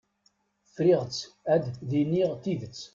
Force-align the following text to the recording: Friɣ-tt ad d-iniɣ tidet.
Friɣ-tt 0.73 1.19
ad 1.53 1.63
d-iniɣ 1.89 2.31
tidet. 2.43 2.81